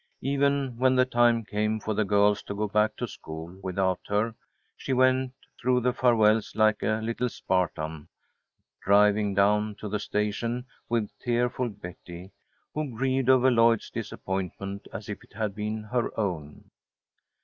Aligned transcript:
Even 0.23 0.77
when 0.79 0.95
the 0.95 1.05
time 1.05 1.43
came 1.45 1.79
for 1.79 1.93
the 1.93 2.03
girls 2.03 2.41
to 2.41 2.55
go 2.55 2.67
back 2.67 2.95
to 2.95 3.07
school 3.07 3.55
without 3.61 3.99
her, 4.07 4.33
she 4.75 4.93
went 4.93 5.31
through 5.61 5.79
the 5.79 5.93
farewells 5.93 6.53
like 6.55 6.81
a 6.81 7.01
little 7.03 7.29
Spartan, 7.29 8.07
driving 8.83 9.35
down 9.35 9.75
to 9.75 9.87
the 9.87 9.99
station 9.99 10.65
with 10.89 11.11
tearful 11.19 11.69
Betty, 11.69 12.31
who 12.73 12.89
grieved 12.97 13.29
over 13.29 13.51
Lloyd's 13.51 13.91
disappointment 13.91 14.87
as 14.91 15.07
if 15.07 15.23
it 15.23 15.33
had 15.33 15.53
been 15.53 15.83
her 15.83 16.19
own. 16.19 16.71